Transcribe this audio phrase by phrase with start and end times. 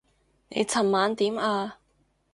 [0.49, 1.77] 你琴晚點啊？